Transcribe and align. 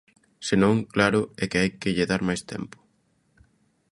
Se 0.47 0.55
non, 0.63 0.75
claro, 0.95 1.21
é 1.43 1.45
que 1.51 1.59
hai 1.61 1.71
que 1.79 1.93
lle 1.95 2.09
dar 2.11 2.21
máis 2.27 2.41
tempo. 2.53 2.77